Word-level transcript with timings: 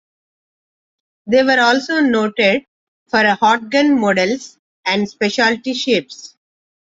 They 1.27 1.43
were 1.43 1.59
also 1.61 1.99
noted 1.99 2.65
for 3.07 3.23
hot 3.23 3.69
gun 3.69 3.99
models 3.99 4.57
and 4.83 5.07
specialty 5.07 5.75
shapes. 5.75 6.35